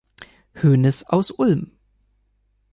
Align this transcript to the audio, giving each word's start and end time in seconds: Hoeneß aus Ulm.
Hoeneß 0.55 1.03
aus 1.03 1.29
Ulm. 1.29 1.69